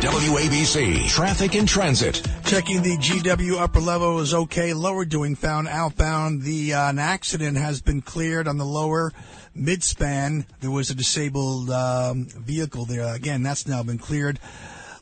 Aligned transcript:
WABC 0.00 1.08
Traffic 1.08 1.54
and 1.54 1.68
Transit. 1.68 2.26
Checking 2.44 2.82
the 2.82 2.96
GW 2.96 3.60
upper 3.60 3.78
level 3.78 4.18
is 4.18 4.34
okay. 4.34 4.74
Lower 4.74 5.04
doing 5.04 5.36
found 5.36 5.68
outbound. 5.68 6.42
The 6.42 6.74
uh, 6.74 6.90
an 6.90 6.98
accident 6.98 7.56
has 7.56 7.80
been 7.80 8.02
cleared 8.02 8.48
on 8.48 8.58
the 8.58 8.64
lower 8.64 9.12
midspan. 9.56 10.44
There 10.60 10.72
was 10.72 10.90
a 10.90 10.96
disabled 10.96 11.70
um, 11.70 12.26
vehicle 12.26 12.84
there. 12.84 13.14
Again, 13.14 13.44
that's 13.44 13.68
now 13.68 13.84
been 13.84 13.98
cleared. 13.98 14.40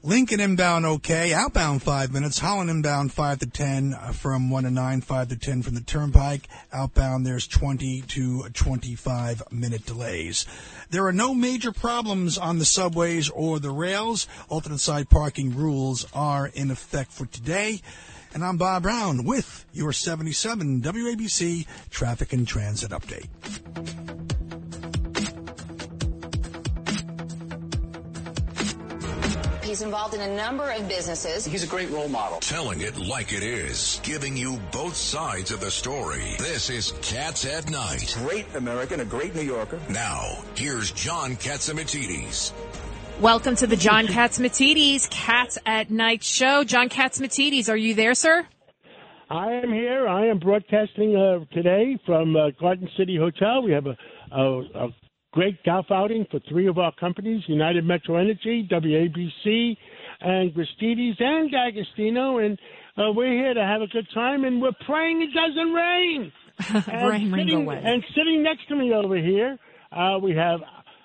Lincoln 0.09 0.41
inbound 0.41 0.87
okay. 0.87 1.35
Outbound 1.35 1.83
five 1.83 2.15
minutes. 2.15 2.39
Holland 2.39 2.71
inbound 2.71 3.13
five 3.13 3.41
to 3.41 3.47
ten 3.47 3.93
from 4.15 4.49
one 4.49 4.65
to 4.65 4.71
nine. 4.71 5.03
Five 5.03 5.29
to 5.29 5.37
ten 5.37 5.61
from 5.61 5.75
the 5.75 5.83
turnpike. 5.83 6.49
Outbound 6.73 7.27
there's 7.27 7.47
twenty 7.47 8.01
to 8.01 8.49
twenty-five 8.55 9.43
minute 9.53 9.85
delays. 9.85 10.47
There 10.89 11.05
are 11.05 11.13
no 11.13 11.35
major 11.35 11.73
problems 11.73 12.39
on 12.39 12.59
the 12.59 12.65
subways 12.65 13.29
or 13.29 13.59
the 13.59 13.71
rails. 13.71 14.27
Alternate 14.49 14.81
side 14.81 15.11
parking 15.11 15.55
rules 15.55 16.07
are 16.15 16.47
in 16.47 16.71
effect 16.71 17.13
for 17.13 17.27
today. 17.27 17.83
And 18.33 18.43
I'm 18.43 18.57
Bob 18.57 18.85
Brown 18.85 19.25
with 19.25 19.67
your 19.75 19.93
77 19.93 20.81
WABC 20.81 21.67
traffic 21.91 22.33
and 22.33 22.49
transit 22.49 22.93
update. 22.93 23.27
He's 29.69 29.83
involved 29.83 30.15
in 30.15 30.23
a 30.23 30.35
number 30.35 30.71
of 30.71 30.89
businesses. 30.89 31.45
He's 31.45 31.63
a 31.63 31.67
great 31.67 31.91
role 31.91 32.09
model. 32.09 32.41
Telling 32.41 32.81
it 32.81 32.97
like 32.97 33.35
it 33.35 33.43
is. 33.43 34.01
Giving 34.03 34.35
you 34.35 34.59
both 34.73 34.97
sides 34.97 35.51
of 35.51 35.61
the 35.61 35.71
story. 35.71 36.37
This 36.39 36.71
is 36.71 36.95
Cats 37.03 37.45
at 37.45 37.69
Night. 37.69 38.17
Great 38.21 38.47
American, 38.55 39.01
a 39.01 39.05
great 39.05 39.35
New 39.35 39.43
Yorker. 39.43 39.79
Now, 39.91 40.39
here's 40.55 40.91
John 40.93 41.37
Catsimatidis. 41.37 42.55
Welcome 43.21 43.57
to 43.57 43.67
the 43.67 43.77
John 43.77 44.07
Catsimatidis 44.07 45.11
Cats 45.11 45.59
at 45.67 45.91
Night 45.91 46.25
show. 46.25 46.65
John 46.65 46.89
Catsimatidis, 46.89 47.69
are 47.69 47.77
you 47.77 47.93
there, 47.93 48.15
sir? 48.15 48.47
I 49.29 49.53
am 49.53 49.71
here. 49.71 50.09
I 50.09 50.29
am 50.29 50.39
broadcasting 50.39 51.15
uh, 51.15 51.45
today 51.53 51.99
from 52.07 52.35
uh, 52.35 52.53
Garden 52.59 52.89
City 52.97 53.19
Hotel. 53.19 53.63
We 53.63 53.73
have 53.73 53.85
a, 53.85 53.99
a, 54.33 54.61
a 54.87 54.89
great 55.33 55.63
golf 55.65 55.87
outing 55.91 56.27
for 56.31 56.41
three 56.49 56.67
of 56.69 56.79
our 56.79 56.93
companies 56.99 57.43
United 57.47 57.85
Metro 57.85 58.17
Energy, 58.17 58.67
WABC, 58.71 59.77
and 60.21 60.53
Gristedes 60.55 61.21
and 61.21 61.51
D'Agostino. 61.51 62.39
And 62.39 62.59
uh, 62.97 63.13
we're 63.13 63.33
here 63.33 63.55
to 63.55 63.63
have 63.65 63.83
a 63.83 63.87
good 63.87 64.07
time, 64.15 64.45
and 64.45 64.61
we're 64.61 64.73
praying 64.87 65.23
it 65.23 65.31
doesn't 65.35 65.73
rain. 65.73 66.33
And 66.89 67.09
Rain, 67.09 67.33
rain, 67.33 67.47
sitting, 67.47 67.63
away. 67.67 67.81
and 67.85 68.03
sitting 68.17 68.43
next 68.43 68.67
to 68.69 68.75
me 68.75 68.93
over 68.93 69.17
here, 69.17 69.57
uh, 69.93 70.19
we 70.21 70.35
have 70.35 70.61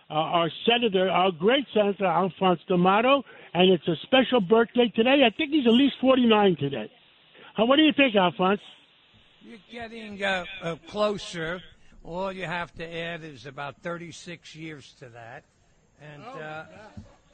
uh, 0.09 0.13
our 0.13 0.49
senator, 0.67 1.09
our 1.09 1.31
great 1.31 1.65
senator, 1.73 2.05
Alphonse 2.05 2.59
D'Amato, 2.67 3.23
and 3.53 3.71
it's 3.71 3.87
a 3.87 3.95
special 4.03 4.41
birthday 4.41 4.91
today. 4.95 5.21
I 5.25 5.29
think 5.35 5.51
he's 5.51 5.67
at 5.67 5.73
least 5.73 5.95
49 6.01 6.55
today. 6.59 6.91
Uh, 7.57 7.65
what 7.65 7.75
do 7.75 7.83
you 7.83 7.93
think, 7.95 8.15
Alphonse? 8.15 8.61
You're 9.41 9.59
getting 9.71 10.23
uh, 10.23 10.45
uh, 10.63 10.75
closer. 10.87 11.61
All 12.03 12.31
you 12.31 12.45
have 12.45 12.73
to 12.75 12.85
add 12.85 13.23
is 13.23 13.45
about 13.45 13.77
36 13.81 14.55
years 14.55 14.93
to 14.99 15.09
that. 15.09 15.43
And 16.01 16.23
uh, 16.23 16.65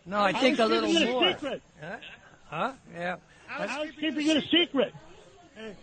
no, 0.06 0.20
I 0.22 0.34
think 0.34 0.60
a 0.60 0.64
was 0.64 0.72
little 0.72 0.90
keeping 0.90 1.08
it 1.08 1.10
a 1.10 1.12
more. 1.12 1.32
secret. 1.32 1.62
Huh? 1.82 1.96
Huh? 2.50 2.74
Yeah. 2.94 3.16
I 3.50 3.80
was 3.80 3.92
keeping 4.00 4.28
it 4.28 4.38
a 4.38 4.42
secret. 4.42 4.94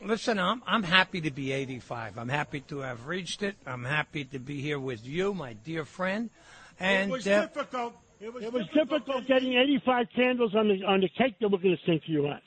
Listen, 0.03 0.39
I'm 0.39 0.63
I'm 0.67 0.83
happy 0.83 1.21
to 1.21 1.31
be 1.31 1.53
85. 1.53 2.19
I'm 2.19 2.29
happy 2.29 2.61
to 2.61 2.79
have 2.79 3.07
reached 3.07 3.43
it. 3.43 3.57
I'm 3.67 3.85
happy 3.85 4.25
to 4.25 4.39
be 4.39 4.61
here 4.63 4.79
with 4.79 5.07
you, 5.07 5.35
my 5.35 5.53
dear 5.53 5.85
friend. 5.85 6.31
And 6.81 7.11
it 7.11 7.13
was 7.13 7.27
uh, 7.27 7.43
difficult. 7.43 7.95
It 8.21 8.33
was, 8.33 8.45
it 8.45 8.53
was 8.53 8.67
difficult 8.73 9.27
getting 9.27 9.53
85 9.55 10.07
candles 10.15 10.55
on 10.55 10.69
the 10.69 10.83
on 10.85 11.01
the 11.01 11.09
cake 11.11 11.39
that 11.41 11.51
we're 11.51 11.59
going 11.59 11.77
to 11.77 11.83
sing 11.85 12.01
for 12.05 12.11
you 12.11 12.27
on. 12.27 12.41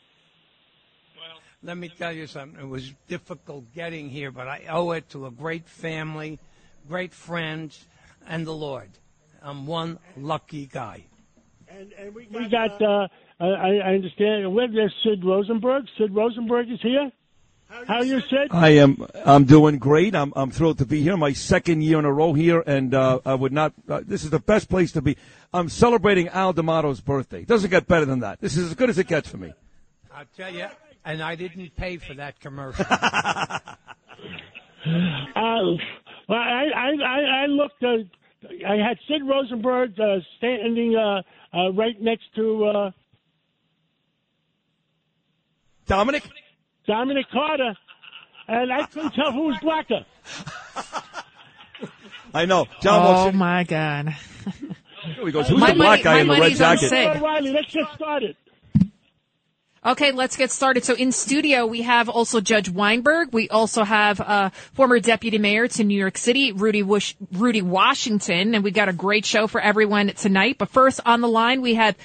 Let 1.63 1.77
me 1.77 1.89
tell 1.89 2.11
you 2.11 2.28
something. 2.28 2.59
It 2.59 2.67
was 2.67 2.94
difficult 3.07 3.73
getting 3.73 4.09
here, 4.09 4.31
but 4.31 4.47
I 4.47 4.66
owe 4.69 4.91
it 4.91 5.09
to 5.09 5.25
a 5.25 5.31
great 5.31 5.67
family, 5.67 6.39
great 6.88 7.13
friends, 7.13 7.85
and 8.28 8.45
the 8.45 8.53
Lord. 8.53 8.89
I'm 9.41 9.67
one 9.67 10.00
lucky 10.17 10.66
guy. 10.66 11.06
And, 11.67 11.94
and 11.94 12.16
we 12.16 12.25
got, 12.25 12.41
we 12.41 12.47
got 12.50 12.81
uh, 12.81 13.07
I, 13.39 13.45
I 13.45 13.94
understand. 13.94 14.53
Where 14.53 14.67
there's 14.67 14.94
Sid 15.03 15.23
Rosenberg. 15.23 15.85
Sid 15.97 16.13
Rosenberg 16.13 16.69
is 16.69 16.81
here. 16.81 17.11
How 17.69 17.97
are 17.97 18.03
you, 18.03 18.19
Sid? 18.22 18.47
I 18.50 18.69
am. 18.69 19.05
I'm 19.23 19.44
doing 19.45 19.78
great. 19.78 20.16
I'm. 20.16 20.34
I'm 20.35 20.50
thrilled 20.50 20.79
to 20.79 20.85
be 20.85 21.01
here. 21.01 21.16
My 21.16 21.34
second 21.34 21.84
year 21.84 22.00
in 22.00 22.05
a 22.05 22.11
row 22.11 22.34
here, 22.34 22.63
and 22.66 22.94
uh, 22.94 23.19
I 23.25 23.35
would 23.35 23.53
not. 23.53 23.73
Uh, 23.88 24.01
this 24.03 24.23
is 24.23 24.31
the 24.31 24.39
best 24.39 24.69
place 24.69 24.91
to 24.94 25.01
be. 25.01 25.16
I'm 25.53 25.69
celebrating 25.69 26.28
Al 26.29 26.53
D'Amato's 26.53 27.00
birthday. 27.00 27.44
Doesn't 27.44 27.69
get 27.69 27.88
better 27.88 28.05
than 28.05 28.22
that. 28.22 28.41
This 28.41 28.57
is 28.57 28.69
as 28.69 28.73
good 28.73 28.89
as 28.89 28.97
it 28.97 29.07
gets 29.07 29.29
for 29.29 29.38
me. 29.38 29.53
I'll 30.11 30.25
tell 30.35 30.53
you, 30.53 30.66
and 31.05 31.21
I 31.21 31.35
didn't 31.35 31.75
pay 31.75 31.97
for 31.97 32.13
that 32.15 32.39
commercial. 32.39 32.85
Uh, 32.89 33.57
well, 36.27 36.39
I, 36.39 36.65
I, 36.75 36.91
I, 37.03 37.43
I 37.43 37.45
looked. 37.47 37.83
Uh, 37.83 37.97
I 38.67 38.75
had 38.75 38.97
Sid 39.07 39.21
Rosenberg 39.27 39.99
uh, 39.99 40.19
standing 40.37 40.95
uh, 40.95 41.21
uh, 41.55 41.71
right 41.73 41.99
next 41.99 42.33
to 42.35 42.65
uh, 42.65 42.91
Dominic. 45.87 46.23
Dominic 46.87 47.25
Carter, 47.31 47.75
and 48.47 48.71
I 48.71 48.85
couldn't 48.85 49.11
tell 49.11 49.31
who 49.31 49.47
was 49.47 49.57
blacker. 49.61 50.05
I 52.33 52.45
know. 52.45 52.67
John 52.81 53.27
oh 53.27 53.31
my 53.31 53.63
God! 53.63 54.16
to, 55.17 55.25
he 55.25 55.31
goes, 55.31 55.47
"Who's 55.49 55.59
My 55.59 55.71
the 55.71 55.75
black 55.75 56.03
guy 56.03 56.19
in 56.19 56.27
the 56.27 56.33
red 56.33 56.39
money's 56.39 56.61
on 56.61 56.77
jacket?" 56.77 56.89
Sid. 56.89 57.07
All 57.07 57.13
right, 57.13 57.21
Riley, 57.21 57.51
let's 57.51 57.73
get 57.73 57.85
started. 57.95 58.35
Okay, 59.89 60.11
let's 60.11 60.35
get 60.38 60.51
started. 60.51 60.83
So 60.85 60.94
in 60.94 61.11
studio, 61.11 61.66
we 61.66 61.81
have 61.81 62.09
also 62.09 62.41
Judge 62.41 62.69
Weinberg. 62.69 63.33
We 63.33 63.50
also 63.50 63.83
have 63.83 64.22
uh, 64.22 64.50
former 64.73 65.00
deputy 65.00 65.39
mayor 65.39 65.67
to 65.67 65.83
New 65.83 65.97
York 65.97 66.16
City, 66.16 66.51
Rudy 66.51 66.83
Wush- 66.83 67.16
Rudy 67.31 67.63
Washington, 67.63 68.53
and 68.53 68.63
we 68.63 68.69
got 68.69 68.88
a 68.88 68.94
great 68.94 69.25
show 69.25 69.47
for 69.47 69.59
everyone 69.59 70.09
tonight. 70.13 70.59
But 70.59 70.69
first 70.69 70.99
on 71.07 71.22
the 71.22 71.28
line, 71.28 71.61
we 71.61 71.73
have 71.73 71.95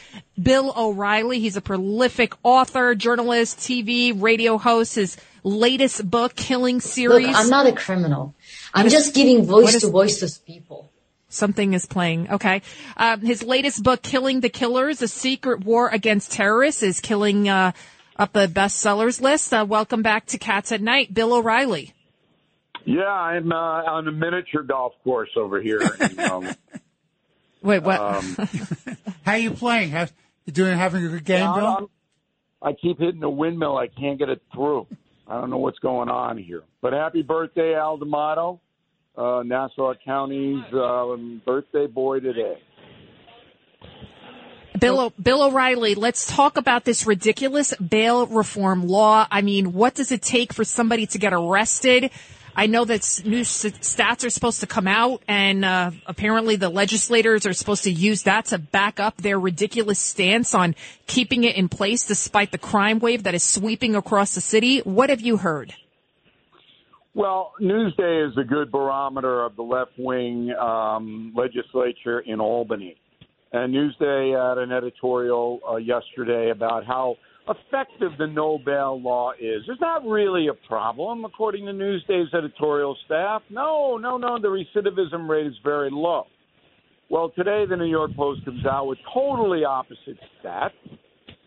Bill 0.43 0.73
O'Reilly. 0.75 1.41
He's 1.41 1.56
a 1.56 1.61
prolific 1.61 2.33
author, 2.43 2.94
journalist, 2.94 3.59
TV, 3.59 4.19
radio 4.19 4.56
host. 4.56 4.94
His 4.94 5.19
latest 5.43 6.11
book, 6.11 6.34
Killing 6.37 6.81
Series. 6.81 7.27
Look, 7.27 7.37
I'm 7.37 7.50
not 7.50 7.67
a 7.67 7.73
criminal. 7.73 8.34
I'm 8.73 8.89
just 8.89 9.15
giving 9.15 9.44
voice 9.44 9.75
is- 9.75 9.83
to 9.83 9.89
voiceless 9.91 10.39
people. 10.39 10.89
Something 11.34 11.75
is 11.75 11.87
playing. 11.87 12.31
Okay. 12.31 12.62
Um, 12.97 13.21
his 13.21 13.43
latest 13.43 13.83
book, 13.83 14.03
Killing 14.03 14.41
the 14.41 14.49
Killers, 14.49 15.03
A 15.03 15.09
Secret 15.09 15.65
War 15.65 15.89
Against 15.89 16.33
Terrorists, 16.33 16.83
is 16.83 17.00
killing 17.00 17.49
uh, 17.49 17.72
up 18.17 18.33
the 18.33 18.47
bestsellers 18.47 19.21
list. 19.21 19.53
Uh, 19.53 19.67
welcome 19.69 20.03
back 20.03 20.27
to 20.27 20.39
Cats 20.39 20.71
at 20.73 20.81
Night, 20.81 21.12
Bill 21.12 21.34
O'Reilly. 21.34 21.93
Yeah, 22.84 23.03
I'm 23.09 23.50
uh, 23.50 23.55
on 23.56 24.06
a 24.06 24.12
miniature 24.12 24.62
golf 24.62 24.93
course 25.03 25.31
over 25.37 25.61
here. 25.61 25.81
And, 26.00 26.21
um, 26.21 26.49
Wait, 27.62 27.83
what? 27.83 28.00
um, 28.00 28.37
How 29.25 29.34
you 29.34 29.50
playing? 29.53 29.91
Have, 29.91 30.12
you 30.44 30.53
doing 30.53 30.77
having 30.77 31.05
a 31.05 31.09
good 31.09 31.25
game, 31.25 31.47
I'm- 31.47 31.55
Bill? 31.59 31.67
I'm- 31.67 31.89
I 32.62 32.73
keep 32.73 32.99
hitting 32.99 33.21
the 33.21 33.28
windmill. 33.28 33.77
I 33.77 33.89
can't 33.89 34.19
get 34.19 34.31
it 34.31 34.41
through. 34.55 34.87
I 35.28 35.39
don't 35.39 35.50
know 35.50 35.59
what's 35.59 35.78
going 35.81 36.09
on 36.09 36.39
here. 36.39 36.62
But 36.81 36.94
happy 36.94 37.21
birthday, 37.21 37.75
Al 37.75 37.99
D'Amato, 37.99 38.59
uh, 39.17 39.43
Nassau 39.45 39.95
County's 40.05 40.65
um, 40.73 41.43
birthday 41.45 41.87
boy 41.87 42.21
today. 42.21 42.59
Bill, 44.79 44.99
O- 44.99 45.13
Bill 45.23 45.45
O'Reilly, 45.45 45.95
let's 45.95 46.27
talk 46.27 46.57
about 46.57 46.85
this 46.85 47.07
ridiculous 47.07 47.75
bail 47.77 48.27
reform 48.27 48.89
law. 48.89 49.27
I 49.31 49.41
mean, 49.41 49.73
what 49.73 49.95
does 49.95 50.11
it 50.11 50.21
take 50.21 50.53
for 50.53 50.65
somebody 50.65 51.07
to 51.07 51.19
get 51.19 51.33
arrested? 51.33 52.11
I 52.57 52.67
know 52.67 52.85
that 52.85 53.23
new 53.25 53.41
stats 53.41 54.25
are 54.25 54.31
supposed 54.31 54.61
to 54.61 54.67
come 54.67 54.87
out, 54.87 55.23
and 55.27 55.65
uh, 55.65 55.91
apparently 56.07 56.55
the 56.55 56.69
legislators 56.69 57.47
are 57.47 57.53
supposed 57.53 57.83
to 57.85 57.91
use 57.91 58.25
that 58.25 58.47
to 58.47 58.59
back 58.59 59.00
up 59.00 59.17
their 59.17 59.41
ridiculous 59.41 59.99
stance 59.99 60.55
on 60.55 60.77
keeping 61.09 61.43
it 61.43 61.56
in 61.56 61.69
place 61.69 62.06
despite 62.06 62.53
the 62.53 62.59
crime 62.59 63.00
wave 63.00 63.25
that 63.25 63.35
is 63.35 63.43
sweeping 63.43 63.97
across 63.97 64.35
the 64.37 64.41
city. 64.41 64.79
What 64.81 65.11
have 65.11 65.21
you 65.21 65.38
heard? 65.38 65.75
Well, 67.16 67.52
Newsday 67.62 68.28
is 68.28 68.37
a 68.37 68.43
good 68.43 68.72
barometer 68.72 69.44
of 69.44 69.55
the 69.55 69.62
left 69.62 69.93
wing 69.96 70.52
um, 70.61 71.32
legislature 71.37 72.20
in 72.20 72.40
Albany. 72.40 72.96
And 73.52 73.72
Newsday 73.72 74.32
had 74.37 74.58
an 74.58 74.72
editorial 74.72 75.61
uh, 75.70 75.76
yesterday 75.76 76.50
about 76.50 76.84
how 76.84 77.14
effective 77.49 78.11
the 78.19 78.26
no 78.26 78.58
bail 78.58 79.00
law 79.00 79.31
is. 79.32 79.62
It's 79.69 79.81
not 79.81 80.05
really 80.05 80.49
a 80.49 80.55
problem, 80.66 81.25
according 81.25 81.66
to 81.66 81.72
Newsday's 81.72 82.34
editorial 82.34 82.96
staff. 83.06 83.43
No, 83.49 83.96
no, 83.96 84.16
no. 84.16 84.40
The 84.40 84.49
recidivism 84.49 85.28
rate 85.28 85.46
is 85.46 85.55
very 85.62 85.90
low. 85.93 86.25
Well, 87.11 87.31
today 87.37 87.64
the 87.69 87.76
New 87.76 87.84
York 87.84 88.11
Post 88.16 88.44
comes 88.44 88.66
out 88.66 88.88
with 88.88 88.99
totally 89.12 89.64
opposite 89.64 90.19
stats. 90.43 90.70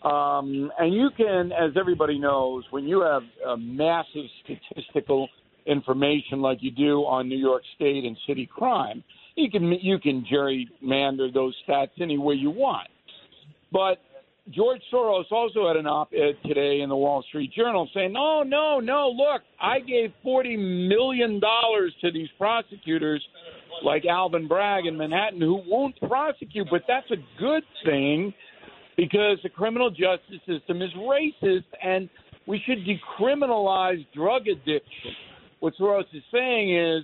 Um, 0.08 0.72
and 0.80 0.94
you 0.94 1.10
can, 1.18 1.52
as 1.52 1.72
everybody 1.78 2.18
knows, 2.18 2.64
when 2.70 2.86
you 2.86 3.02
have 3.02 3.24
massive 3.60 4.24
statistical 4.46 5.28
information 5.68 6.42
like 6.42 6.60
you 6.62 6.72
do 6.72 7.02
on 7.02 7.30
New 7.30 7.38
York 7.38 7.64
State 7.76 8.04
and 8.06 8.18
city 8.26 8.46
crime, 8.46 9.04
You 9.36 9.52
can 9.52 9.72
you 9.82 10.00
can 10.00 10.26
gerrymander 10.32 11.32
those 11.32 11.56
stats 11.68 11.92
any 12.02 12.18
way 12.18 12.36
you 12.36 12.50
want. 12.50 12.88
But 13.72 14.00
George 14.50 14.82
Soros 14.92 15.30
also 15.30 15.68
had 15.68 15.76
an 15.76 15.86
op-ed 15.86 16.38
today 16.46 16.82
in 16.82 16.90
the 16.90 16.96
Wall 16.96 17.22
Street 17.28 17.52
Journal 17.54 17.90
saying, 17.94 18.14
"No, 18.14 18.44
no, 18.44 18.80
no. 18.80 19.10
Look, 19.10 19.42
I 19.62 19.80
gave 19.80 20.12
forty 20.24 20.56
million 20.56 21.40
dollars 21.40 21.94
to 22.02 22.12
these 22.12 22.30
prosecutors, 22.38 23.22
like 23.84 24.06
Alvin 24.06 24.48
Bragg 24.48 24.86
in 24.86 24.98
Manhattan, 24.98 25.42
who 25.42 25.62
won't 25.68 26.00
prosecute. 26.00 26.68
But 26.72 26.84
that's 26.88 27.12
a 27.12 27.18
good 27.40 27.64
thing 27.86 28.34
because 28.96 29.38
the 29.44 29.50
criminal 29.50 29.90
justice 29.92 30.42
system 30.48 30.82
is 30.82 30.92
racist, 30.94 31.66
and 31.84 32.10
we 32.48 32.60
should 32.66 32.80
decriminalize 32.86 34.04
drug 34.14 34.48
addiction." 34.48 35.12
What 35.60 35.74
Soros 35.80 36.06
is 36.14 36.24
saying 36.32 36.76
is 36.76 37.04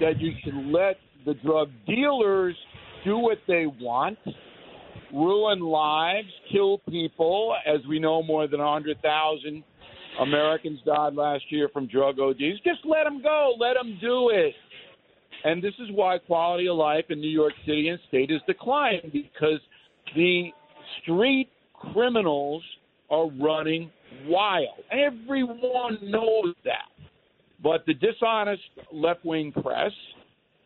that 0.00 0.20
you 0.20 0.32
should 0.42 0.54
let 0.54 0.96
the 1.26 1.34
drug 1.34 1.70
dealers 1.86 2.56
do 3.04 3.18
what 3.18 3.38
they 3.46 3.66
want 3.66 4.18
ruin 5.12 5.60
lives, 5.60 6.28
kill 6.52 6.78
people. 6.88 7.54
As 7.66 7.80
we 7.88 7.98
know, 7.98 8.22
more 8.22 8.46
than 8.46 8.60
100,000 8.60 9.64
Americans 10.20 10.80
died 10.84 11.14
last 11.14 11.44
year 11.50 11.68
from 11.72 11.86
drug 11.86 12.18
ODs. 12.18 12.60
Just 12.64 12.80
let 12.84 13.04
them 13.04 13.22
go. 13.22 13.54
Let 13.58 13.74
them 13.74 13.98
do 14.00 14.30
it. 14.30 14.54
And 15.44 15.62
this 15.62 15.74
is 15.78 15.88
why 15.92 16.18
quality 16.18 16.68
of 16.68 16.76
life 16.76 17.06
in 17.08 17.20
New 17.20 17.30
York 17.30 17.54
City 17.64 17.88
and 17.88 17.98
state 18.08 18.30
is 18.30 18.40
declining 18.46 19.10
because 19.12 19.60
the 20.14 20.50
street 21.02 21.48
criminals 21.74 22.62
are 23.10 23.30
running 23.30 23.90
wild. 24.26 24.80
Everyone 24.90 25.98
knows 26.02 26.54
that. 26.64 26.89
But 27.70 27.86
the 27.86 27.94
dishonest 27.94 28.64
left 28.92 29.24
wing 29.24 29.52
press 29.52 29.92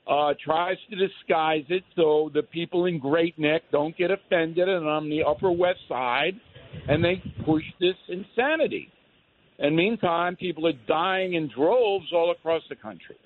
uh, 0.06 0.32
tries 0.42 0.78
to 0.88 0.96
disguise 0.96 1.64
it 1.68 1.84
so 1.94 2.30
the 2.32 2.42
people 2.42 2.86
in 2.86 2.98
Great 2.98 3.38
Neck 3.38 3.60
don't 3.70 3.94
get 3.94 4.10
offended 4.10 4.70
and 4.70 4.88
on 4.88 5.10
the 5.10 5.22
Upper 5.22 5.50
West 5.50 5.80
Side, 5.86 6.40
and 6.88 7.04
they 7.04 7.22
push 7.44 7.62
this 7.78 7.96
insanity. 8.08 8.90
And 9.58 9.76
meantime, 9.76 10.36
people 10.36 10.66
are 10.66 10.72
dying 10.88 11.34
in 11.34 11.50
droves 11.54 12.06
all 12.10 12.30
across 12.30 12.62
the 12.70 12.76
country. 12.76 13.16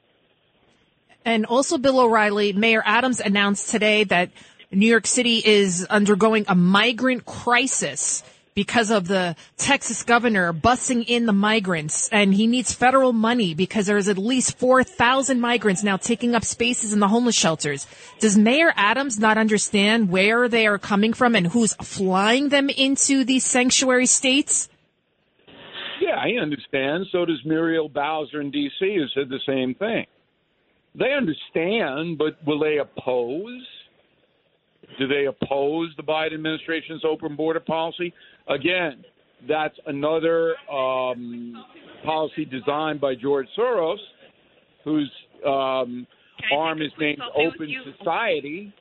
And 1.24 1.46
also, 1.46 1.78
Bill 1.78 2.00
O'Reilly, 2.00 2.52
Mayor 2.52 2.82
Adams 2.84 3.20
announced 3.20 3.68
today 3.68 4.02
that 4.02 4.30
New 4.72 4.88
York 4.88 5.06
City 5.06 5.40
is 5.44 5.86
undergoing 5.88 6.46
a 6.48 6.56
migrant 6.56 7.26
crisis 7.26 8.24
because 8.58 8.90
of 8.90 9.06
the 9.06 9.36
Texas 9.56 10.02
governor 10.02 10.52
busing 10.52 11.04
in 11.06 11.26
the 11.26 11.32
migrants 11.32 12.08
and 12.10 12.34
he 12.34 12.44
needs 12.44 12.72
federal 12.72 13.12
money 13.12 13.54
because 13.54 13.86
there's 13.86 14.08
at 14.08 14.18
least 14.18 14.58
4,000 14.58 15.40
migrants 15.40 15.84
now 15.84 15.96
taking 15.96 16.34
up 16.34 16.44
spaces 16.44 16.92
in 16.92 16.98
the 16.98 17.06
homeless 17.06 17.36
shelters. 17.36 17.86
Does 18.18 18.36
Mayor 18.36 18.72
Adams 18.74 19.16
not 19.16 19.38
understand 19.38 20.10
where 20.10 20.48
they 20.48 20.66
are 20.66 20.76
coming 20.76 21.12
from 21.12 21.36
and 21.36 21.46
who's 21.46 21.74
flying 21.74 22.48
them 22.48 22.68
into 22.68 23.22
these 23.22 23.44
sanctuary 23.44 24.06
states? 24.06 24.68
Yeah, 26.00 26.16
I 26.16 26.42
understand. 26.42 27.06
So 27.12 27.24
does 27.24 27.40
Muriel 27.44 27.88
Bowser 27.88 28.40
in 28.40 28.50
D.C., 28.50 28.92
who 28.92 29.06
said 29.14 29.28
the 29.28 29.38
same 29.46 29.76
thing. 29.76 30.04
They 30.96 31.12
understand, 31.12 32.18
but 32.18 32.44
will 32.44 32.58
they 32.58 32.78
oppose? 32.78 33.64
Do 34.98 35.06
they 35.06 35.26
oppose 35.26 35.90
the 35.96 36.02
Biden 36.02 36.34
administration's 36.34 37.02
open 37.04 37.36
border 37.36 37.60
policy? 37.60 38.12
Again, 38.48 39.04
that's 39.46 39.76
another 39.86 40.54
um, 40.72 41.64
policy 42.04 42.44
designed 42.44 43.00
by 43.00 43.14
George 43.14 43.46
Soros, 43.56 43.98
whose 44.84 45.10
um, 45.46 46.06
arm 46.52 46.82
is 46.82 46.90
named 46.98 47.20
Open 47.36 47.72
Society. 47.98 48.72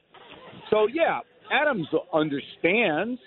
So, 0.69 0.87
yeah, 0.91 1.19
Adams 1.51 1.87
understands, 2.13 3.19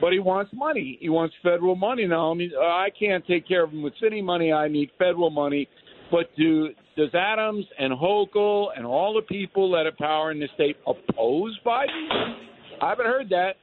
but 0.00 0.12
he 0.12 0.18
wants 0.18 0.52
money. 0.54 0.98
He 1.00 1.08
wants 1.08 1.34
federal 1.42 1.76
money 1.76 2.06
now. 2.06 2.30
I 2.30 2.34
mean, 2.34 2.52
I 2.60 2.88
can't 2.98 3.26
take 3.26 3.48
care 3.48 3.64
of 3.64 3.70
him 3.70 3.82
with 3.82 3.94
city 4.00 4.22
money. 4.22 4.52
I 4.52 4.68
need 4.68 4.90
federal 4.98 5.30
money. 5.30 5.68
But 6.10 6.26
do 6.36 6.68
does 6.96 7.14
Adams 7.14 7.66
and 7.78 7.92
Hochul 7.92 8.68
and 8.76 8.86
all 8.86 9.14
the 9.14 9.22
people 9.22 9.72
that 9.72 9.84
have 9.84 9.96
power 9.98 10.30
in 10.30 10.40
the 10.40 10.48
state 10.54 10.76
oppose 10.86 11.58
Biden? 11.64 12.34
I 12.80 12.88
haven't 12.88 13.06
heard 13.06 13.28
that. 13.30 13.56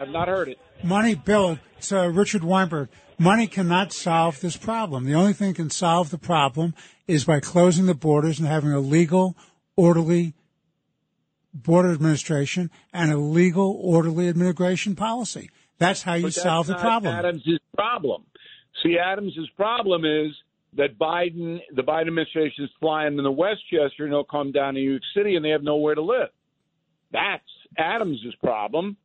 I've 0.00 0.10
not 0.10 0.28
heard 0.28 0.48
it. 0.48 0.58
Money, 0.82 1.14
Bill, 1.14 1.58
it's 1.78 1.90
uh, 1.92 2.08
Richard 2.08 2.44
Weinberg. 2.44 2.88
Money 3.18 3.46
cannot 3.46 3.92
solve 3.92 4.40
this 4.40 4.56
problem. 4.56 5.04
The 5.04 5.14
only 5.14 5.32
thing 5.32 5.48
that 5.50 5.56
can 5.56 5.70
solve 5.70 6.10
the 6.10 6.18
problem 6.18 6.74
is 7.06 7.24
by 7.24 7.40
closing 7.40 7.86
the 7.86 7.94
borders 7.94 8.38
and 8.38 8.48
having 8.48 8.72
a 8.72 8.80
legal, 8.80 9.36
orderly 9.76 10.34
border 11.54 11.92
administration 11.92 12.70
and 12.92 13.12
a 13.12 13.16
legal, 13.16 13.78
orderly 13.80 14.28
immigration 14.28 14.96
policy. 14.96 15.50
That's 15.78 16.02
how 16.02 16.14
you 16.14 16.24
But 16.24 16.34
solve 16.34 16.66
the 16.66 16.74
problem. 16.74 17.14
Adams' 17.14 17.46
problem. 17.74 18.24
See, 18.82 18.98
Adams' 18.98 19.38
problem 19.56 20.04
is 20.04 20.32
that 20.76 20.98
Biden, 20.98 21.58
the 21.74 21.82
Biden 21.82 22.08
administration 22.08 22.64
is 22.64 22.70
flying 22.80 23.16
in 23.16 23.24
the 23.24 23.30
Westchester 23.30 24.04
and 24.04 24.12
they'll 24.12 24.24
come 24.24 24.50
down 24.52 24.74
to 24.74 24.80
New 24.80 24.90
York 24.90 25.02
City 25.16 25.36
and 25.36 25.44
they 25.44 25.50
have 25.50 25.62
nowhere 25.62 25.94
to 25.94 26.02
live. 26.02 26.28
That's 27.12 27.42
Adams' 27.78 28.20
problem. 28.42 28.96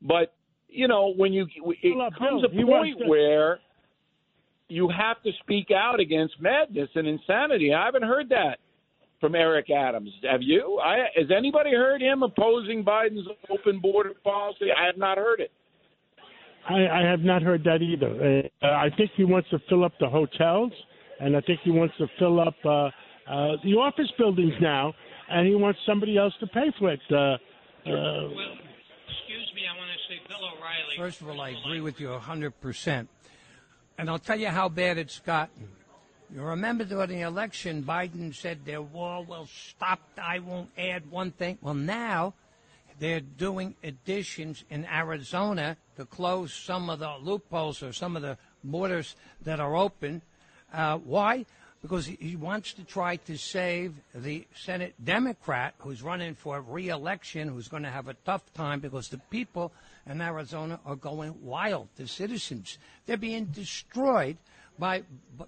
But 0.00 0.34
you 0.68 0.88
know, 0.88 1.12
when 1.14 1.32
you 1.34 1.46
it 1.82 1.96
Well, 1.96 2.10
comes 2.18 2.42
Bill, 2.42 2.62
a 2.62 2.66
point 2.66 2.98
to- 3.00 3.06
where 3.06 3.60
you 4.68 4.88
have 4.88 5.22
to 5.22 5.30
speak 5.40 5.70
out 5.70 6.00
against 6.00 6.40
madness 6.40 6.88
and 6.94 7.06
insanity. 7.06 7.74
I 7.74 7.84
haven't 7.84 8.04
heard 8.04 8.30
that 8.30 8.58
from 9.20 9.34
Eric 9.34 9.68
Adams. 9.70 10.10
Have 10.28 10.40
you? 10.42 10.80
I, 10.82 11.08
has 11.14 11.26
anybody 11.36 11.72
heard 11.72 12.00
him 12.00 12.22
opposing 12.22 12.82
Biden's 12.82 13.28
open 13.50 13.80
border 13.80 14.12
policy? 14.24 14.66
I 14.74 14.86
have 14.86 14.96
not 14.96 15.18
heard 15.18 15.40
it. 15.40 15.52
I, 16.68 16.86
I 16.86 17.02
have 17.02 17.20
not 17.20 17.42
heard 17.42 17.64
that 17.64 17.82
either. 17.82 18.44
Uh, 18.62 18.66
I 18.66 18.88
think 18.96 19.10
he 19.16 19.24
wants 19.24 19.50
to 19.50 19.58
fill 19.68 19.84
up 19.84 19.92
the 20.00 20.08
hotels, 20.08 20.72
and 21.22 21.36
I 21.36 21.40
think 21.40 21.60
he 21.62 21.70
wants 21.70 21.94
to 21.98 22.06
fill 22.18 22.40
up 22.40 22.56
uh, 22.64 22.68
uh, 22.68 23.56
the 23.62 23.74
office 23.74 24.10
buildings 24.18 24.54
now, 24.60 24.92
and 25.30 25.46
he 25.46 25.54
wants 25.54 25.78
somebody 25.86 26.18
else 26.18 26.34
to 26.40 26.46
pay 26.48 26.72
for 26.78 26.90
it. 26.90 27.00
Uh, 27.10 27.16
uh, 27.16 27.38
Excuse 27.86 29.52
me, 29.54 29.62
I 29.70 29.76
want 29.78 29.90
to 29.90 29.98
say, 30.08 30.20
Bill 30.28 30.38
O'Reilly. 30.38 30.96
First 30.96 31.20
of 31.20 31.28
all, 31.28 31.40
I 31.40 31.50
agree 31.50 31.80
with 31.80 32.00
you 32.00 32.08
100%. 32.08 33.06
And 33.98 34.10
I'll 34.10 34.18
tell 34.18 34.38
you 34.38 34.48
how 34.48 34.68
bad 34.68 34.98
it's 34.98 35.20
gotten. 35.20 35.68
You 36.34 36.42
remember 36.42 36.84
during 36.84 37.10
the 37.10 37.20
election, 37.20 37.84
Biden 37.84 38.34
said 38.34 38.64
their 38.64 38.82
wall 38.82 39.24
will 39.24 39.46
stop. 39.46 40.00
I 40.20 40.40
won't 40.40 40.70
add 40.76 41.08
one 41.10 41.30
thing. 41.30 41.58
Well, 41.60 41.74
now 41.74 42.34
they're 42.98 43.20
doing 43.20 43.76
additions 43.84 44.64
in 44.70 44.86
Arizona 44.86 45.76
to 45.96 46.04
close 46.04 46.52
some 46.52 46.90
of 46.90 46.98
the 46.98 47.14
loopholes 47.20 47.82
or 47.82 47.92
some 47.92 48.16
of 48.16 48.22
the 48.22 48.38
borders 48.64 49.14
that 49.42 49.60
are 49.60 49.76
open. 49.76 50.22
Uh, 50.72 50.98
why? 50.98 51.44
Because 51.82 52.06
he- 52.06 52.16
he 52.20 52.36
wants 52.36 52.72
to 52.74 52.84
try 52.84 53.16
to 53.16 53.36
save 53.36 53.94
the 54.14 54.46
Senate 54.54 54.94
Democrat 55.04 55.74
who's 55.78 56.02
running 56.02 56.34
for 56.34 56.60
re-election, 56.60 57.48
who's 57.48 57.68
going 57.68 57.82
to 57.82 57.90
have 57.90 58.08
a 58.08 58.14
tough 58.24 58.42
time 58.54 58.80
because 58.80 59.08
the 59.08 59.18
people 59.30 59.72
in 60.06 60.20
Arizona 60.20 60.78
are 60.86 60.96
going 60.96 61.34
wild. 61.44 61.88
The 61.96 62.06
citizens, 62.06 62.78
they're 63.06 63.16
being 63.16 63.46
destroyed 63.46 64.36
by 64.78 65.02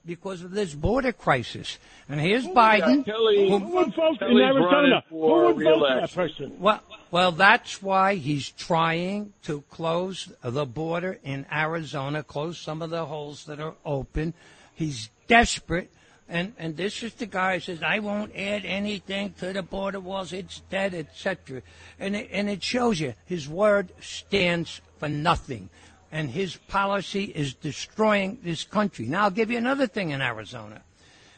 because 0.04 0.42
of 0.42 0.50
this 0.50 0.74
border 0.74 1.12
crisis. 1.12 1.78
And 2.08 2.20
here's 2.20 2.46
Biden. 2.46 3.04
Kelly- 3.04 3.48
who 3.48 3.58
would 3.58 3.94
vote 3.94 4.20
in 4.22 4.38
Arizona? 4.38 5.02
Who 5.08 5.16
would 5.16 5.56
vote 5.56 5.78
for 5.78 6.00
that 6.00 6.12
person? 6.12 6.56
Well, 6.60 6.80
well, 7.10 7.32
that's 7.32 7.80
why 7.82 8.16
he's 8.16 8.50
trying 8.50 9.32
to 9.44 9.62
close 9.70 10.32
the 10.42 10.66
border 10.66 11.18
in 11.22 11.46
Arizona, 11.50 12.22
close 12.22 12.58
some 12.58 12.82
of 12.82 12.90
the 12.90 13.06
holes 13.06 13.44
that 13.46 13.60
are 13.60 13.74
open. 13.84 14.34
He's 14.74 15.10
desperate. 15.26 15.90
And, 16.28 16.54
and 16.58 16.76
this 16.76 17.02
is 17.02 17.14
the 17.14 17.26
guy 17.26 17.54
who 17.54 17.60
says, 17.60 17.82
I 17.82 17.98
won't 17.98 18.34
add 18.34 18.64
anything 18.64 19.34
to 19.40 19.52
the 19.52 19.62
border 19.62 20.00
walls. 20.00 20.32
It's 20.32 20.60
dead, 20.70 20.94
etc. 20.94 21.62
And 21.98 22.16
it, 22.16 22.28
and 22.32 22.48
it 22.48 22.62
shows 22.62 22.98
you 22.98 23.14
his 23.26 23.48
word 23.48 23.92
stands 24.00 24.80
for 24.98 25.08
nothing. 25.08 25.68
And 26.10 26.30
his 26.30 26.56
policy 26.56 27.24
is 27.24 27.54
destroying 27.54 28.38
this 28.42 28.64
country. 28.64 29.06
Now, 29.06 29.24
I'll 29.24 29.30
give 29.30 29.50
you 29.50 29.58
another 29.58 29.86
thing 29.86 30.10
in 30.10 30.22
Arizona. 30.22 30.82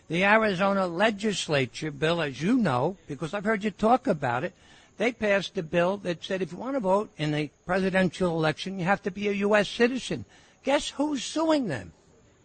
The 0.08 0.24
Arizona 0.24 0.86
legislature, 0.86 1.90
Bill, 1.90 2.22
as 2.22 2.40
you 2.40 2.56
know, 2.56 2.96
because 3.08 3.34
I've 3.34 3.44
heard 3.44 3.64
you 3.64 3.72
talk 3.72 4.06
about 4.06 4.44
it, 4.44 4.52
they 4.98 5.12
passed 5.12 5.58
a 5.58 5.62
bill 5.62 5.96
that 5.98 6.24
said 6.24 6.42
if 6.42 6.52
you 6.52 6.58
want 6.58 6.76
to 6.76 6.80
vote 6.80 7.10
in 7.18 7.34
a 7.34 7.50
presidential 7.66 8.36
election, 8.38 8.78
you 8.78 8.84
have 8.84 9.02
to 9.02 9.10
be 9.10 9.28
a 9.28 9.32
U.S. 9.32 9.68
citizen. 9.68 10.24
Guess 10.62 10.90
who's 10.90 11.24
suing 11.24 11.66
them? 11.66 11.92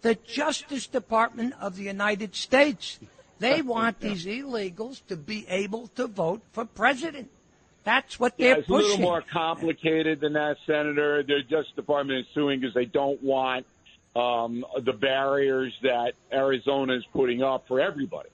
The 0.01 0.15
Justice 0.15 0.87
Department 0.87 1.53
of 1.59 1.75
the 1.75 1.83
United 1.83 2.35
States. 2.35 2.99
They 3.39 3.61
want 3.75 3.99
these 3.99 4.25
illegals 4.25 5.01
to 5.07 5.15
be 5.15 5.45
able 5.47 5.87
to 5.95 6.07
vote 6.07 6.41
for 6.51 6.65
president. 6.65 7.29
That's 7.83 8.19
what 8.19 8.37
they're 8.37 8.59
it's 8.59 8.69
a 8.69 8.71
little 8.71 8.99
more 8.99 9.21
complicated 9.21 10.19
than 10.19 10.33
that, 10.33 10.57
Senator. 10.67 11.23
The 11.23 11.41
Justice 11.41 11.73
Department 11.75 12.19
is 12.19 12.25
suing 12.33 12.59
because 12.59 12.75
they 12.75 12.85
don't 12.85 13.21
want 13.23 13.65
um, 14.15 14.63
the 14.79 14.93
barriers 14.93 15.73
that 15.81 16.13
Arizona 16.31 16.93
is 16.93 17.03
putting 17.11 17.41
up 17.41 17.67
for 17.67 17.79
everybody, 17.79 18.29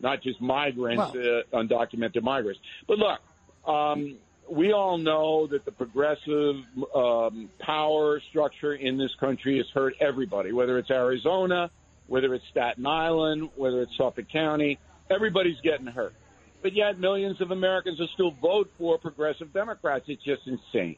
not 0.00 0.20
just 0.20 0.40
migrants, 0.40 1.14
uh, 1.14 1.42
undocumented 1.54 2.22
migrants. 2.22 2.60
But 2.86 2.98
look, 2.98 3.20
Um, 3.66 4.16
we 4.50 4.72
all 4.72 4.98
know 4.98 5.46
that 5.46 5.64
the 5.64 5.70
progressive 5.70 6.56
um, 6.94 7.48
power 7.60 8.20
structure 8.30 8.74
in 8.74 8.98
this 8.98 9.14
country 9.20 9.58
has 9.58 9.66
hurt 9.72 9.94
everybody, 10.00 10.52
whether 10.52 10.78
it's 10.78 10.90
Arizona, 10.90 11.70
whether 12.08 12.34
it's 12.34 12.44
Staten 12.50 12.86
Island, 12.86 13.50
whether 13.54 13.82
it's 13.82 13.96
Suffolk 13.96 14.28
County. 14.32 14.78
Everybody's 15.08 15.60
getting 15.62 15.86
hurt. 15.86 16.14
But 16.62 16.74
yet, 16.74 16.98
millions 16.98 17.40
of 17.40 17.52
Americans 17.52 17.98
will 17.98 18.08
still 18.12 18.32
vote 18.32 18.70
for 18.76 18.98
progressive 18.98 19.52
Democrats. 19.52 20.04
It's 20.08 20.22
just 20.22 20.42
insane. 20.46 20.96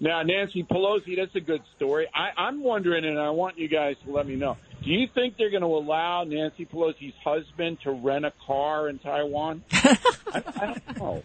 Now, 0.00 0.22
Nancy 0.22 0.64
Pelosi, 0.64 1.16
that's 1.16 1.34
a 1.36 1.40
good 1.40 1.62
story. 1.76 2.08
I, 2.12 2.30
I'm 2.36 2.62
wondering, 2.62 3.04
and 3.04 3.18
I 3.18 3.30
want 3.30 3.56
you 3.56 3.68
guys 3.68 3.94
to 4.04 4.12
let 4.12 4.26
me 4.26 4.34
know. 4.34 4.56
Do 4.82 4.90
you 4.90 5.06
think 5.14 5.36
they're 5.38 5.50
going 5.50 5.62
to 5.62 5.68
allow 5.68 6.24
Nancy 6.24 6.66
Pelosi's 6.66 7.14
husband 7.24 7.78
to 7.84 7.92
rent 7.92 8.26
a 8.26 8.32
car 8.46 8.88
in 8.88 8.98
Taiwan? 8.98 9.62
I, 9.72 10.02
I 10.34 10.66
don't 10.66 10.98
know. 10.98 11.22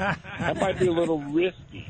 That 0.00 0.56
might 0.58 0.78
be 0.78 0.86
a 0.86 0.92
little 0.92 1.20
risky. 1.20 1.86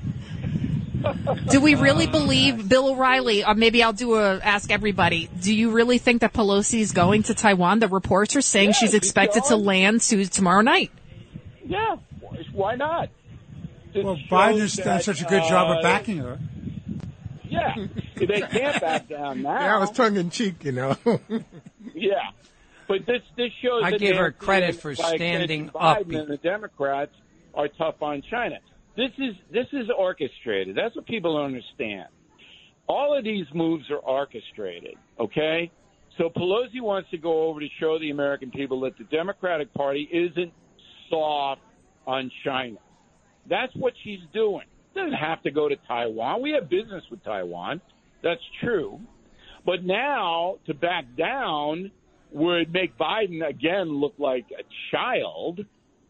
Do 1.51 1.61
we 1.61 1.77
really 1.77 2.07
believe 2.07 2.69
Bill 2.69 2.91
O'Reilly? 2.91 3.45
Or 3.45 3.55
maybe 3.55 3.83
I'll 3.83 3.93
do 3.93 4.17
a 4.17 4.39
ask 4.39 4.71
everybody. 4.71 5.31
Do 5.41 5.55
you 5.55 5.71
really 5.71 5.99
think 5.99 6.21
that 6.21 6.33
Pelosi 6.33 6.81
is 6.81 6.93
going 6.93 7.23
to 7.25 7.35
Taiwan? 7.35 7.79
The 7.79 7.89
reports 7.89 8.37
are 8.37 8.43
saying 8.43 8.71
Yeah, 8.71 8.73
she's 8.73 8.91
she's 8.91 8.95
expected 8.95 9.45
to 9.45 9.57
land 9.57 10.03
to 10.03 10.25
tomorrow 10.27 10.61
night. 10.61 10.91
Yeah, 11.65 11.97
why 12.53 12.75
not? 12.75 13.09
It 13.95 14.05
Well, 14.05 14.17
Biden 14.31 14.59
shows 14.59 14.77
has 14.77 14.85
done 14.85 15.01
such 15.03 15.23
a 15.23 15.25
good 15.25 15.45
job 15.45 15.69
uh, 15.69 15.79
of 15.79 15.83
backing 15.83 16.19
her. 16.19 16.39
Yeah, 17.45 17.75
they 18.17 18.41
can't 18.41 18.81
back 18.81 19.09
down 19.09 19.43
now. 19.43 19.55
Yeah, 19.61 19.77
I 19.77 19.79
was 19.79 19.91
tongue 19.91 20.17
in 20.17 20.31
cheek, 20.31 20.65
you 20.65 20.73
know. 20.73 20.97
Yeah, 21.93 22.31
but 22.87 23.05
this 23.05 23.23
this 23.37 23.51
shows. 23.63 23.83
I 23.85 23.91
that 23.91 24.01
give 24.01 24.17
her 24.17 24.31
credit 24.31 24.77
for 24.77 24.95
by 24.95 25.17
standing 25.17 25.71
up. 25.75 25.99
Biden 25.99 26.21
and 26.21 26.29
the 26.29 26.37
Democrats 26.37 27.13
are 27.61 27.69
tough 27.79 28.01
on 28.01 28.23
China. 28.31 28.57
This 28.97 29.11
is 29.19 29.35
this 29.53 29.67
is 29.73 29.87
orchestrated. 29.97 30.77
That's 30.77 30.95
what 30.97 31.07
people 31.07 31.37
don't 31.37 31.47
understand. 31.47 32.09
All 32.89 33.17
of 33.17 33.25
these 33.25 33.47
moves 33.55 33.85
are 33.91 33.99
orchestrated. 33.99 34.95
Okay, 35.19 35.71
so 36.19 36.29
Pelosi 36.29 36.81
wants 36.81 37.11
to 37.11 37.19
go 37.19 37.45
over 37.45 37.61
to 37.61 37.69
show 37.79 37.99
the 37.99 38.11
American 38.11 38.51
people 38.51 38.81
that 38.81 38.99
the 38.99 39.05
Democratic 39.05 39.73
Party 39.75 40.09
isn't 40.13 40.53
soft 41.09 41.61
on 42.07 42.31
China. 42.45 42.79
That's 43.49 43.75
what 43.77 43.93
she's 44.03 44.21
doing. 44.33 44.67
Doesn't 44.95 45.13
have 45.13 45.43
to 45.43 45.51
go 45.51 45.69
to 45.69 45.77
Taiwan. 45.87 46.43
We 46.43 46.51
have 46.53 46.69
business 46.69 47.05
with 47.11 47.23
Taiwan. 47.23 47.81
That's 48.23 48.41
true. 48.63 48.99
But 49.65 49.85
now 49.85 50.57
to 50.67 50.75
back 50.75 51.05
down 51.17 51.91
would 52.33 52.73
make 52.73 52.97
Biden 52.99 53.47
again 53.47 53.89
look 53.89 54.15
like 54.19 54.47
a 54.59 54.63
child, 54.91 55.61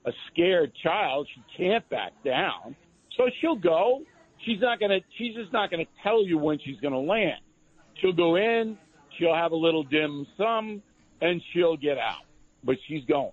a 0.06 0.12
scared 0.32 0.72
child. 0.82 1.28
She 1.34 1.42
can't 1.56 1.88
back 1.90 2.12
down. 2.24 2.74
So 3.16 3.24
she'll 3.40 3.56
go. 3.56 4.02
She's 4.46 4.60
not 4.60 4.78
going 4.80 4.90
to, 4.90 5.00
she's 5.18 5.34
just 5.34 5.52
not 5.52 5.70
going 5.70 5.84
to 5.84 5.90
tell 6.02 6.24
you 6.26 6.38
when 6.38 6.58
she's 6.64 6.80
going 6.80 6.94
to 6.94 6.98
land. 7.00 7.40
She'll 8.00 8.14
go 8.14 8.36
in, 8.36 8.78
she'll 9.18 9.34
have 9.34 9.52
a 9.52 9.56
little 9.56 9.82
dim 9.82 10.26
sum, 10.38 10.82
and 11.20 11.42
she'll 11.52 11.76
get 11.76 11.98
out. 11.98 12.22
But 12.64 12.76
she's 12.88 13.04
going. 13.04 13.32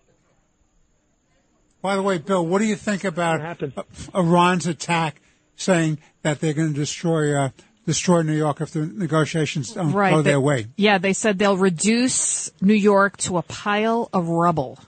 By 1.82 1.96
the 1.96 2.02
way, 2.02 2.18
Bill, 2.18 2.46
what 2.46 2.60
do 2.60 2.66
you 2.66 2.76
think 2.76 3.04
about 3.04 3.40
uh, 3.62 3.84
Iran's 4.14 4.68
attack, 4.68 5.22
saying 5.56 6.00
that 6.24 6.42
they're 6.42 6.54
going 6.54 6.74
to 6.74 6.80
destroy 6.80 7.34
uh, 7.34 7.50
destroy 7.86 8.22
New 8.24 8.36
York 8.36 8.60
if 8.60 8.72
the 8.72 8.86
negotiations 8.86 9.72
don't 9.74 9.94
Right. 9.94 10.12
go 10.12 10.22
They- 10.22 10.32
their 10.32 10.42
way? 10.42 10.68
Yeah, 10.76 10.98
they 10.98 11.14
said 11.14 11.38
they'll 11.40 11.56
reduce 11.56 12.52
New 12.62 12.74
York 12.74 13.16
to 13.18 13.38
a 13.38 13.42
pile 13.44 14.10
of 14.12 14.28
rubble. 14.28 14.80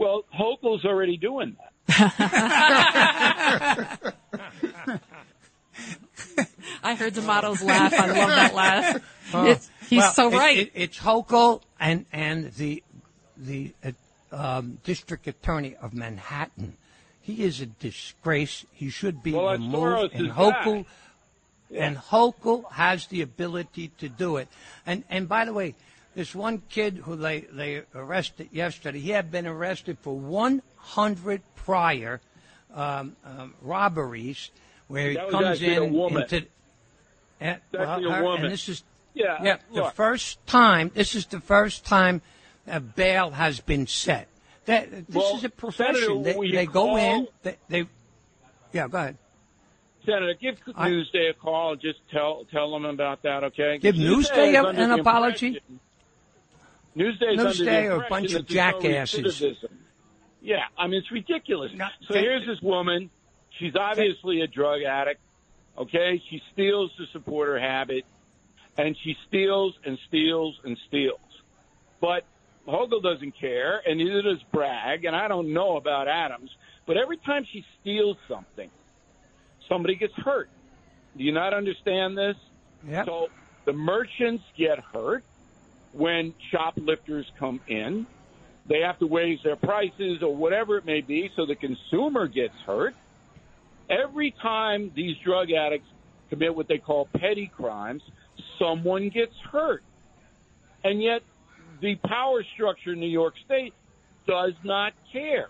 Well, 0.00 0.24
Hochul's 0.34 0.86
already 0.86 1.18
doing 1.18 1.56
that. 1.88 2.00
I 6.82 6.94
heard 6.94 7.14
D'Amato's 7.14 7.62
laugh. 7.62 7.92
I 7.92 8.06
love 8.06 8.28
that 8.28 8.54
laugh. 8.54 9.02
Oh. 9.34 9.46
It's, 9.46 9.70
he's 9.88 9.98
Well, 9.98 10.12
so 10.12 10.30
right. 10.30 10.58
it- 10.58 10.72
it's 10.74 10.98
Hochul 10.98 11.62
and 11.78 12.06
and 12.12 12.52
the 12.54 12.82
the 13.36 13.72
uh, 13.84 13.92
um, 14.32 14.78
district 14.84 15.26
attorney 15.26 15.76
of 15.80 15.92
Manhattan. 15.94 16.74
He 17.20 17.42
is 17.44 17.60
a 17.60 17.66
disgrace. 17.66 18.64
He 18.72 18.90
should 18.90 19.22
be 19.22 19.32
Well, 19.32 19.52
removed. 19.52 20.14
And 20.14 20.28
guy. 20.28 20.34
Hochul 20.34 20.86
and 21.74 21.96
Hochul 21.98 22.70
has 22.72 23.06
the 23.06 23.22
ability 23.22 23.92
to 23.98 24.08
do 24.08 24.36
it. 24.38 24.48
And 24.86 25.04
and 25.10 25.28
by 25.28 25.44
the 25.44 25.52
way, 25.52 25.74
this 26.14 26.34
one 26.34 26.62
kid 26.68 26.98
who 27.04 27.16
they 27.16 27.40
they 27.52 27.82
arrested 27.94 28.48
yesterday, 28.52 28.98
he 29.00 29.10
had 29.10 29.30
been 29.30 29.46
arrested 29.46 29.98
for 30.00 30.16
100 30.16 31.42
prior 31.56 32.20
um, 32.74 33.16
um, 33.24 33.54
robberies 33.62 34.50
where 34.88 35.14
That 35.14 35.24
he 35.26 35.30
comes 35.30 35.62
in 35.62 35.78
a 35.78 35.86
woman. 35.86 36.22
into. 36.22 36.46
and- 37.40 37.60
It's 37.72 37.80
actually 37.82 38.04
a 38.12 38.22
woman. 38.22 38.44
And 38.44 38.52
this 38.52 38.68
is 38.68 38.82
Yeah, 39.14 39.42
yeah, 39.42 39.56
the 39.72 39.82
look. 39.82 39.94
first 39.94 40.44
time. 40.46 40.90
This 40.94 41.14
is 41.14 41.26
the 41.26 41.40
first 41.40 41.84
time 41.84 42.22
a 42.66 42.80
bail 42.80 43.30
has 43.30 43.60
been 43.60 43.86
set. 43.86 44.28
That 44.66 44.90
this 44.90 45.14
Well, 45.16 45.36
is 45.36 45.44
a 45.44 45.48
profession. 45.48 46.22
Senator, 46.24 46.40
they 46.40 46.50
they 46.50 46.66
go 46.66 46.96
in. 46.96 47.26
They, 47.42 47.56
they 47.68 47.86
yeah, 48.72 48.86
go 48.88 48.98
ahead. 48.98 49.16
Senator, 50.06 50.34
give 50.40 50.58
I- 50.76 50.88
Newsday 50.90 51.30
a 51.30 51.34
call 51.34 51.72
and 51.72 51.80
just 51.80 51.98
tell 52.10 52.44
tell 52.52 52.70
them 52.72 52.84
about 52.84 53.22
that, 53.22 53.42
okay? 53.44 53.78
Give 53.78 53.94
Newsday 53.96 54.54
a- 54.54 54.66
an 54.68 54.92
apology? 54.92 55.46
impression- 55.48 55.80
The 56.94 57.02
Newsday 57.04 57.90
or 57.90 58.02
a 58.04 58.08
bunch 58.08 58.32
of 58.34 58.46
jackasses. 58.46 59.64
Yeah, 60.42 60.64
I 60.78 60.86
mean 60.86 60.98
it's 61.00 61.10
ridiculous. 61.10 61.72
So 62.06 62.14
they- 62.14 62.20
here's 62.20 62.46
this 62.46 62.60
woman. 62.62 63.10
She's 63.58 63.76
obviously 63.76 64.40
a 64.40 64.46
drug 64.46 64.82
addict. 64.82 65.20
Okay, 65.76 66.22
she 66.28 66.42
steals 66.52 66.90
to 66.96 67.06
support 67.06 67.48
her 67.48 67.58
habit, 67.58 68.04
and 68.78 68.96
she 68.96 69.16
steals 69.28 69.74
and 69.84 69.98
steals 70.08 70.58
and 70.64 70.76
steals. 70.88 71.20
But 72.00 72.24
Hochul 72.66 73.02
doesn't 73.02 73.32
care, 73.32 73.82
and 73.86 73.98
neither 73.98 74.22
does 74.22 74.42
Bragg, 74.52 75.04
and 75.04 75.14
I 75.14 75.28
don't 75.28 75.52
know 75.52 75.76
about 75.76 76.08
Adams. 76.08 76.50
But 76.86 76.96
every 76.96 77.16
time 77.18 77.44
she 77.44 77.64
steals 77.80 78.16
something, 78.28 78.70
somebody 79.68 79.94
gets 79.94 80.14
hurt. 80.14 80.48
Do 81.16 81.24
you 81.24 81.32
not 81.32 81.52
understand 81.54 82.16
this? 82.16 82.36
Yep. 82.88 83.06
So 83.06 83.28
the 83.64 83.72
merchants 83.72 84.44
get 84.56 84.78
hurt 84.80 85.24
when 85.92 86.34
shoplifters 86.50 87.30
come 87.38 87.60
in. 87.66 88.06
They 88.66 88.80
have 88.80 88.98
to 89.00 89.08
raise 89.08 89.40
their 89.42 89.56
prices 89.56 90.22
or 90.22 90.34
whatever 90.34 90.76
it 90.76 90.84
may 90.84 91.00
be, 91.00 91.30
so 91.34 91.44
the 91.46 91.56
consumer 91.56 92.28
gets 92.28 92.54
hurt. 92.66 92.94
Every 93.88 94.30
time 94.30 94.92
these 94.94 95.16
drug 95.24 95.50
addicts 95.50 95.88
commit 96.28 96.54
what 96.54 96.68
they 96.68 96.78
call 96.78 97.08
petty 97.18 97.50
crimes, 97.54 98.02
someone 98.58 99.08
gets 99.08 99.34
hurt. 99.50 99.82
And 100.84 101.02
yet, 101.02 101.22
the 101.80 101.96
power 101.96 102.44
structure 102.54 102.92
in 102.92 103.00
New 103.00 103.08
York 103.08 103.34
State 103.44 103.74
does 104.26 104.54
not 104.62 104.92
care. 105.12 105.48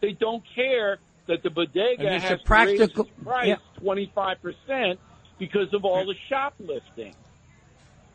They 0.00 0.12
don't 0.12 0.42
care 0.54 0.98
that 1.26 1.42
the 1.42 1.50
bodega 1.50 2.06
And 2.06 2.16
it's 2.16 2.24
a 2.24 2.28
has 2.28 2.42
practical- 2.42 3.04
to 3.04 3.10
raise 3.10 3.16
its 3.16 3.24
price 3.24 3.48
yeah. 3.48 3.56
25% 3.82 4.98
because 5.38 5.72
of 5.72 5.84
all 5.84 6.04
the 6.04 6.14
shoplifting. 6.28 7.14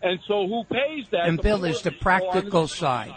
And 0.03 0.19
so 0.27 0.45
who 0.47 0.63
pays 0.65 1.05
that? 1.11 1.27
And 1.27 1.39
The 1.39 1.43
Bill 1.43 1.63
is 1.63 1.81
the 1.81 1.91
practical 1.91 2.67
side. 2.67 3.15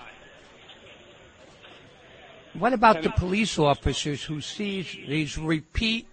What 2.54 2.72
about 2.72 3.02
the 3.02 3.10
police 3.10 3.58
officers 3.58 4.22
who 4.22 4.40
sees 4.40 4.86
these 5.06 5.36
repeat 5.36 6.06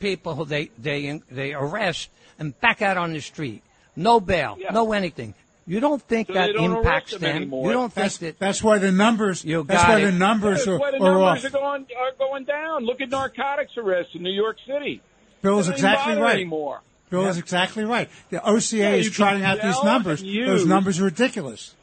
people 0.00 0.34
who 0.34 0.44
they 0.44 0.70
they 0.78 1.20
they 1.30 1.52
arrest 1.54 2.10
and 2.38 2.58
back 2.60 2.82
out 2.82 2.96
on 2.96 3.12
the 3.12 3.20
street? 3.20 3.62
No 3.94 4.18
bail, 4.18 4.56
Yeah. 4.58 4.72
no 4.72 4.92
anything. 4.92 5.34
You 5.66 5.80
don't 5.80 6.02
think 6.02 6.26
So 6.28 6.34
that 6.34 6.52
don't 6.52 6.76
impacts 6.78 7.12
them 7.12 7.20
them? 7.20 7.36
anymore. 7.36 7.66
You 7.68 7.72
don't 7.72 7.92
think 7.92 8.04
That's, 8.04 8.18
that 8.18 8.38
that's 8.38 8.62
why 8.62 8.78
the 8.78 8.90
numbers. 8.92 9.44
You 9.44 9.62
that's 9.62 9.84
why 9.84 10.00
it. 10.00 10.06
the 10.06 10.12
numbers 10.12 10.56
That's 10.64 10.68
are, 10.68 10.78
why 10.78 10.90
the 10.90 10.96
are 10.98 11.14
numbers 11.14 11.44
off. 11.44 11.44
are 11.44 11.50
going 11.58 11.86
are 11.96 12.12
going 12.18 12.44
down. 12.44 12.84
Look 12.84 13.00
at 13.00 13.10
narcotics 13.10 13.72
arrests 13.76 14.14
in 14.14 14.22
New 14.22 14.32
York 14.32 14.56
City. 14.66 15.00
Bill 15.42 15.58
is 15.60 15.68
exactly 15.68 16.16
right. 16.16 16.34
Anymore. 16.34 16.80
Bill 17.10 17.26
is 17.26 17.38
exactly 17.38 17.84
right. 17.84 18.08
The 18.30 18.42
OCA 18.42 18.76
Yeah, 18.76 18.90
is 18.94 19.10
trying 19.10 19.44
out 19.44 19.60
these 19.62 19.82
numbers. 19.82 20.22
Those 20.22 20.66
numbers 20.66 21.00
are 21.00 21.04
ridiculous. 21.04 21.74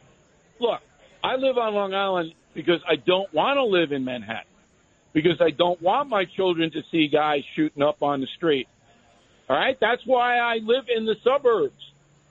Look, 0.60 0.82
I 1.24 1.36
live 1.36 1.58
on 1.58 1.74
Long 1.74 1.94
Island 1.94 2.34
because 2.54 2.82
I 2.88 2.96
don't 2.96 3.32
want 3.34 3.58
to 3.58 3.64
live 3.64 3.92
in 3.92 4.04
Manhattan. 4.04 4.46
Because 5.14 5.42
I 5.42 5.52
don't 5.52 5.82
want 5.82 6.10
my 6.10 6.26
children 6.26 6.72
to 6.72 6.82
see 6.92 7.08
guys 7.08 7.42
shooting 7.56 7.84
up 7.84 8.02
on 8.02 8.22
the 8.22 8.28
street. 8.38 8.68
All 9.50 9.58
right? 9.58 9.78
That's 9.80 10.02
why 10.06 10.38
I 10.38 10.56
live 10.64 10.86
in 10.96 11.06
the 11.06 11.16
suburbs. 11.24 11.82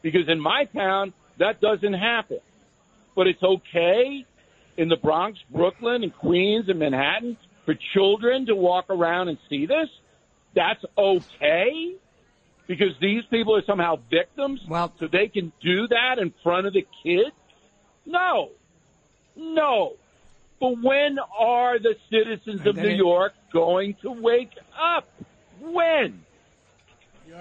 Because 0.02 0.28
in 0.28 0.40
my 0.40 0.64
town, 0.64 1.12
that 1.38 1.61
doesn't 1.61 1.92
happen. 1.92 2.38
But 3.14 3.26
it's 3.26 3.42
okay 3.42 4.25
in 4.76 4.88
the 4.88 4.97
Bronx, 4.97 5.38
Brooklyn, 5.50 6.02
and 6.02 6.14
Queens 6.14 6.68
and 6.68 6.78
Manhattan 6.78 7.37
for 7.66 7.75
children 7.92 8.47
to 8.47 8.56
walk 8.56 8.87
around 8.88 9.28
and 9.28 9.38
see 9.49 9.66
this. 9.66 9.88
That's 10.54 10.82
okay 10.97 11.97
because 12.70 12.94
these 13.00 13.24
people 13.30 13.56
are 13.56 13.64
somehow 13.66 13.96
victims. 14.08 14.60
Well, 14.68 14.92
so 15.00 15.08
they 15.08 15.26
can 15.26 15.52
do 15.60 15.88
that 15.88 16.20
in 16.20 16.32
front 16.44 16.68
of 16.68 16.72
the 16.72 16.86
kids. 17.02 17.34
No, 18.06 18.50
no. 19.36 19.94
But 20.60 20.80
when 20.80 21.18
are 21.36 21.80
the 21.80 21.96
citizens 22.12 22.64
of 22.64 22.76
New 22.76 22.94
York 22.94 23.32
going 23.52 23.96
to 24.02 24.12
wake 24.12 24.52
up? 24.80 25.08
When? 25.60 26.24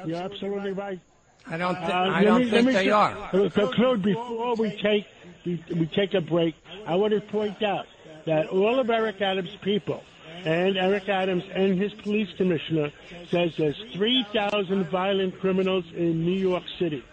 You're 0.05 0.17
absolutely 0.17 0.71
right. 0.71 0.99
I 1.47 1.57
don't. 1.57 1.75
Th- 1.75 1.89
Uh, 1.89 1.93
I 1.93 2.07
let 2.21 2.23
don't 2.25 2.37
me- 2.39 2.43
think 2.45 2.53
let 2.53 2.65
me 2.65 2.73
they 2.73 2.85
say- 2.85 2.89
are. 2.89 3.11
uh, 3.31 3.49
Conclude 3.49 4.01
before 4.01 4.55
we 4.55 4.71
take 4.81 5.05
we, 5.45 5.63
we 5.75 5.85
take 5.85 6.15
a 6.15 6.21
break. 6.21 6.55
I 6.87 6.95
want 6.95 7.13
to 7.13 7.21
point 7.21 7.61
out 7.61 7.85
that 8.25 8.47
all 8.47 8.79
of 8.79 8.89
Eric 8.89 9.21
Adams' 9.21 9.55
people 9.61 10.03
and 10.45 10.77
Eric 10.77 11.09
Adams 11.09 11.43
and 11.53 11.79
his 11.79 11.93
police 12.03 12.29
commissioner 12.37 12.91
says 13.29 13.51
there's 13.57 13.81
3,000 13.93 14.89
violent 14.89 15.39
criminals 15.39 15.85
in 15.95 16.25
New 16.25 16.39
York 16.39 16.63
City. 16.79 17.03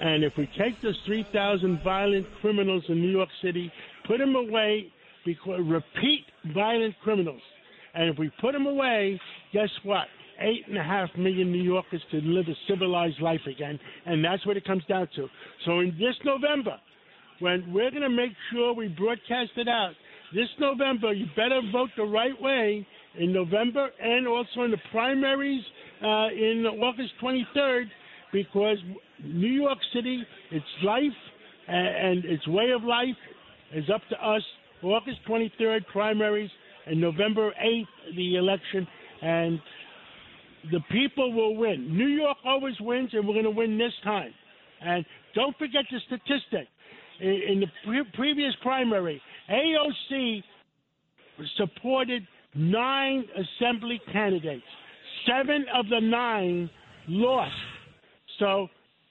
And 0.00 0.24
if 0.24 0.36
we 0.36 0.48
take 0.58 0.80
those 0.80 0.98
3,000 1.06 1.82
violent 1.82 2.26
criminals 2.40 2.84
in 2.88 3.00
New 3.00 3.10
York 3.10 3.30
City, 3.42 3.72
put 4.06 4.18
them 4.18 4.36
away, 4.36 4.92
because 5.24 5.60
repeat 5.64 6.24
violent 6.54 6.94
criminals, 7.02 7.40
and 7.94 8.10
if 8.10 8.18
we 8.18 8.30
put 8.40 8.52
them 8.52 8.66
away, 8.66 9.18
guess 9.52 9.70
what? 9.82 10.06
Eight 10.38 10.68
and 10.68 10.76
a 10.76 10.82
half 10.82 11.08
million 11.16 11.50
New 11.50 11.62
Yorkers 11.62 12.02
can 12.10 12.34
live 12.34 12.46
a 12.46 12.54
civilized 12.68 13.20
life 13.22 13.40
again, 13.46 13.80
and 14.04 14.22
that's 14.22 14.44
what 14.46 14.58
it 14.58 14.66
comes 14.66 14.84
down 14.84 15.08
to. 15.16 15.28
So 15.64 15.80
in 15.80 15.96
this 15.98 16.14
November, 16.24 16.78
when 17.38 17.72
we're 17.72 17.90
going 17.90 18.02
to 18.02 18.10
make 18.10 18.32
sure 18.52 18.74
we 18.74 18.88
broadcast 18.88 19.52
it 19.56 19.66
out, 19.66 19.94
this 20.34 20.48
November, 20.58 21.12
you 21.12 21.26
better 21.36 21.60
vote 21.72 21.90
the 21.96 22.04
right 22.04 22.40
way 22.40 22.86
in 23.18 23.32
November 23.32 23.88
and 24.00 24.26
also 24.26 24.62
in 24.62 24.70
the 24.70 24.80
primaries 24.90 25.62
uh, 26.02 26.28
in 26.28 26.66
August 26.66 27.12
23rd, 27.22 27.84
because 28.32 28.78
New 29.24 29.50
York 29.52 29.78
City, 29.94 30.22
its 30.50 30.64
life 30.84 31.02
and, 31.68 32.24
its 32.24 32.46
way 32.48 32.70
of 32.70 32.82
life 32.82 33.16
is 33.74 33.84
up 33.92 34.02
to 34.10 34.16
us. 34.26 34.42
August 34.82 35.18
23rd, 35.28 35.86
primaries, 35.86 36.50
and 36.86 37.00
November 37.00 37.52
8th, 37.64 38.16
the 38.16 38.36
election, 38.36 38.86
and 39.22 39.58
the 40.70 40.80
people 40.90 41.32
will 41.32 41.56
win. 41.56 41.96
New 41.96 42.08
York 42.08 42.36
always 42.44 42.74
wins, 42.80 43.10
and 43.12 43.26
we're 43.26 43.34
going 43.34 43.44
to 43.44 43.50
win 43.50 43.78
this 43.78 43.92
time. 44.04 44.32
And 44.82 45.04
don't 45.34 45.56
forget 45.56 45.84
the 45.90 45.98
statistic. 46.06 46.68
In, 47.20 47.40
in 47.48 47.60
the 47.60 47.66
pre- 47.84 48.04
previous 48.14 48.52
primary, 48.62 49.20
AOC 49.50 50.42
supported 51.56 52.26
nine 52.54 53.24
assembly 53.36 54.00
candidates. 54.12 54.64
Seven 55.26 55.66
of 55.74 55.88
the 55.88 56.00
nine 56.00 56.70
lost. 57.08 57.52
So, 58.38 58.68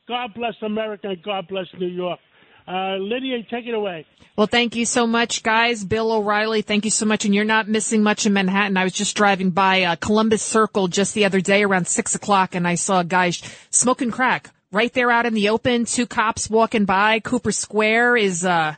God 0.07 0.33
bless 0.35 0.53
America 0.61 1.09
and 1.09 1.23
God 1.23 1.47
bless 1.47 1.65
New 1.79 1.87
York. 1.87 2.19
Uh, 2.67 2.97
Lydia, 2.97 3.37
take 3.49 3.67
it 3.67 3.73
away. 3.73 4.05
Well, 4.35 4.47
thank 4.47 4.75
you 4.75 4.85
so 4.85 5.05
much, 5.05 5.43
guys. 5.43 5.83
Bill 5.83 6.11
O'Reilly, 6.11 6.61
thank 6.61 6.83
you 6.83 6.91
so 6.91 7.05
much. 7.05 7.23
And 7.25 7.33
you're 7.33 7.45
not 7.45 7.67
missing 7.67 8.01
much 8.03 8.25
in 8.25 8.33
Manhattan. 8.33 8.75
I 8.75 8.83
was 8.83 8.93
just 8.93 9.15
driving 9.15 9.51
by 9.51 9.83
uh, 9.83 9.95
Columbus 9.95 10.41
Circle 10.41 10.87
just 10.87 11.13
the 11.13 11.25
other 11.25 11.41
day 11.41 11.63
around 11.63 11.87
six 11.87 12.15
o'clock, 12.15 12.55
and 12.55 12.67
I 12.67 12.75
saw 12.75 13.01
a 13.01 13.05
guy 13.05 13.31
smoking 13.69 14.11
crack 14.11 14.49
right 14.71 14.91
there 14.93 15.11
out 15.11 15.25
in 15.25 15.35
the 15.35 15.49
open. 15.49 15.85
Two 15.85 16.07
cops 16.07 16.49
walking 16.49 16.85
by. 16.85 17.19
Cooper 17.19 17.51
Square 17.51 18.17
is 18.17 18.43
uh, 18.43 18.75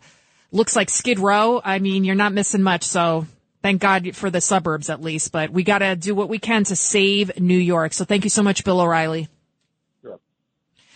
looks 0.52 0.76
like 0.76 0.90
Skid 0.90 1.20
Row. 1.20 1.62
I 1.64 1.80
mean, 1.80 2.04
you're 2.04 2.16
not 2.16 2.34
missing 2.34 2.62
much. 2.62 2.84
So 2.84 3.28
thank 3.62 3.82
God 3.82 4.16
for 4.16 4.30
the 4.30 4.42
suburbs 4.42 4.90
at 4.90 5.02
least. 5.02 5.32
But 5.32 5.52
we 5.52 5.64
got 5.64 5.80
to 5.80 5.96
do 5.96 6.16
what 6.16 6.30
we 6.30 6.40
can 6.40 6.64
to 6.66 6.76
save 6.76 7.40
New 7.40 7.58
York. 7.58 7.94
So 7.94 8.06
thank 8.06 8.24
you 8.24 8.30
so 8.30 8.44
much, 8.44 8.64
Bill 8.64 8.82
O'Reilly. 8.82 9.28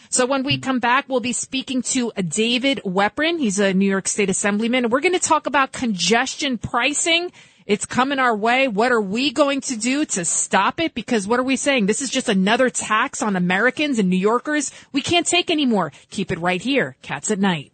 So 0.10 0.26
when 0.26 0.44
we 0.44 0.58
come 0.58 0.80
back, 0.80 1.06
we'll 1.08 1.22
be 1.22 1.32
speaking 1.32 1.82
to 1.84 2.12
David 2.18 2.82
Weprin. 2.86 3.40
He's 3.40 3.60
a 3.60 3.74
New 3.74 3.90
York 3.90 4.10
State 4.10 4.30
Assemblyman. 4.30 4.90
We're 4.90 5.00
going 5.00 5.14
to 5.14 5.20
talk 5.20 5.48
about 5.48 5.72
congestion 5.72 6.58
pricing. 6.58 7.32
It's 7.66 7.86
coming 7.86 8.20
our 8.20 8.36
way. 8.36 8.68
What 8.68 8.92
are 8.92 9.00
we 9.00 9.32
going 9.32 9.62
to 9.62 9.78
do 9.78 10.04
to 10.04 10.26
stop 10.26 10.82
it? 10.82 10.94
Because 10.94 11.30
what 11.30 11.40
are 11.40 11.44
we 11.44 11.56
saying? 11.56 11.86
This 11.86 12.02
is 12.02 12.10
just 12.10 12.28
another 12.28 12.70
tax 12.70 13.22
on 13.22 13.38
Americans 13.38 14.00
and 14.00 14.10
New 14.10 14.18
Yorkers. 14.18 14.74
We 14.92 15.02
can't 15.02 15.26
take 15.26 15.50
anymore. 15.50 15.94
Keep 16.10 16.34
it 16.34 16.40
right 16.40 16.62
here. 16.62 16.98
Cats 17.02 17.32
at 17.32 17.40
night. 17.40 17.71